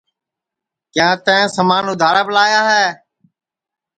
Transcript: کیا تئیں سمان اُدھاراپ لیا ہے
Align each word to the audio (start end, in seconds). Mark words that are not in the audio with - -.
کیا 0.93 1.07
تئیں 1.25 1.47
سمان 1.55 1.83
اُدھاراپ 1.91 2.27
لیا 2.35 2.61
ہے 2.71 2.85